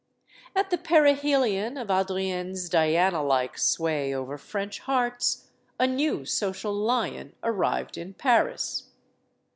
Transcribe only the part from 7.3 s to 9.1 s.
arrived in Paris.